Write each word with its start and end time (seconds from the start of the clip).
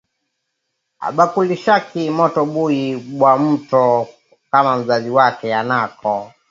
Abakulishaki 1.07 2.01
mtoto 2.17 2.41
buyi 2.53 2.85
bwa 3.19 3.31
moto 3.43 3.85
kama 4.51 4.71
mzazi 4.79 5.09
wake 5.17 5.47
anako 5.61 6.15